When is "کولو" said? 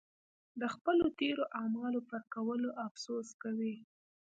2.33-2.69